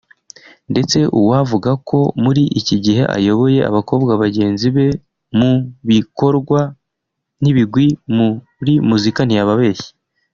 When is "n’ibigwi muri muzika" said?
7.41-9.21